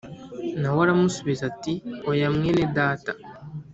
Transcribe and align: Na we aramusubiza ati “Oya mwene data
Na 0.61 0.69
we 0.75 0.79
aramusubiza 0.85 1.43
ati 1.51 1.73
“Oya 2.09 2.27
mwene 2.35 2.63
data 2.77 3.11